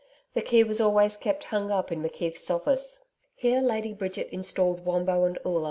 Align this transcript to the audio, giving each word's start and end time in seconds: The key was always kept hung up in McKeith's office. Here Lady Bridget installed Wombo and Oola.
The 0.33 0.41
key 0.41 0.63
was 0.63 0.81
always 0.81 1.15
kept 1.15 1.43
hung 1.43 1.69
up 1.69 1.91
in 1.91 2.01
McKeith's 2.01 2.49
office. 2.49 3.01
Here 3.35 3.61
Lady 3.61 3.93
Bridget 3.93 4.29
installed 4.31 4.83
Wombo 4.83 5.25
and 5.25 5.37
Oola. 5.45 5.59